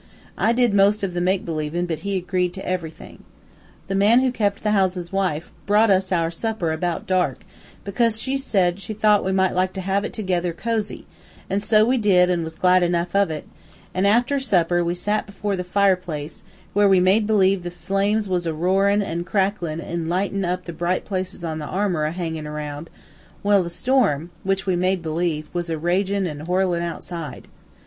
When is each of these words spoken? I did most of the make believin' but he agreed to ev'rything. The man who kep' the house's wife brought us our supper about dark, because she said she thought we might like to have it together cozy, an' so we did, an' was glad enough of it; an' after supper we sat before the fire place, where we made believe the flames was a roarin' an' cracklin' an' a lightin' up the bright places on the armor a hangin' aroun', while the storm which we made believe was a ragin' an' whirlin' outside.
I 0.35 0.51
did 0.51 0.73
most 0.73 1.03
of 1.03 1.13
the 1.13 1.21
make 1.21 1.45
believin' 1.45 1.85
but 1.85 1.99
he 1.99 2.15
agreed 2.17 2.55
to 2.55 2.67
ev'rything. 2.67 3.19
The 3.85 3.93
man 3.93 4.21
who 4.21 4.31
kep' 4.31 4.59
the 4.61 4.71
house's 4.71 5.13
wife 5.13 5.51
brought 5.67 5.91
us 5.91 6.11
our 6.11 6.31
supper 6.31 6.71
about 6.71 7.05
dark, 7.05 7.43
because 7.83 8.19
she 8.19 8.35
said 8.35 8.79
she 8.79 8.95
thought 8.95 9.23
we 9.23 9.31
might 9.31 9.53
like 9.53 9.73
to 9.73 9.81
have 9.81 10.03
it 10.03 10.11
together 10.11 10.53
cozy, 10.53 11.05
an' 11.51 11.59
so 11.59 11.85
we 11.85 11.99
did, 11.99 12.31
an' 12.31 12.43
was 12.43 12.55
glad 12.55 12.81
enough 12.81 13.15
of 13.15 13.29
it; 13.29 13.47
an' 13.93 14.07
after 14.07 14.39
supper 14.39 14.83
we 14.83 14.95
sat 14.95 15.27
before 15.27 15.55
the 15.55 15.63
fire 15.63 15.95
place, 15.95 16.43
where 16.73 16.89
we 16.89 16.99
made 16.99 17.27
believe 17.27 17.61
the 17.61 17.69
flames 17.69 18.27
was 18.27 18.47
a 18.47 18.55
roarin' 18.55 19.03
an' 19.03 19.23
cracklin' 19.23 19.79
an' 19.79 20.05
a 20.07 20.09
lightin' 20.09 20.43
up 20.43 20.65
the 20.65 20.73
bright 20.73 21.05
places 21.05 21.43
on 21.43 21.59
the 21.59 21.67
armor 21.67 22.05
a 22.05 22.11
hangin' 22.11 22.47
aroun', 22.47 22.87
while 23.43 23.61
the 23.61 23.69
storm 23.69 24.31
which 24.43 24.65
we 24.65 24.75
made 24.75 25.03
believe 25.03 25.47
was 25.53 25.69
a 25.69 25.77
ragin' 25.77 26.25
an' 26.25 26.47
whirlin' 26.47 26.81
outside. 26.81 27.47